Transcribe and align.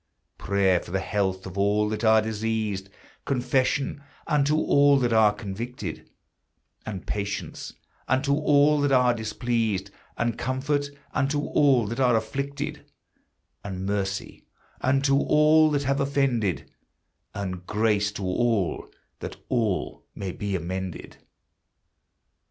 Prayer 0.39 0.79
for 0.79 0.89
the 0.89 0.99
health 0.99 1.45
of 1.45 1.59
all 1.59 1.87
that 1.87 2.03
are 2.03 2.23
diseased, 2.23 2.89
Confession 3.23 4.03
unto 4.25 4.55
all 4.57 4.97
that 4.97 5.13
are 5.13 5.31
convicted, 5.31 6.09
And 6.87 7.05
patience 7.05 7.73
unto 8.07 8.33
all 8.33 8.81
that 8.81 8.91
are 8.91 9.13
displeased, 9.13 9.91
And 10.17 10.39
comfort 10.39 10.89
unto 11.13 11.39
all 11.41 11.85
that 11.85 11.99
are 11.99 12.15
afflicted, 12.15 12.83
And 13.63 13.85
mercy 13.85 14.43
unto 14.83 15.15
all 15.15 15.69
that 15.69 15.83
have 15.83 15.99
offended, 15.99 16.71
And 17.35 17.67
grace 17.67 18.11
to 18.13 18.23
all, 18.23 18.89
that 19.19 19.35
all 19.49 20.07
may 20.15 20.31
be 20.31 20.55
amended. 20.55 21.17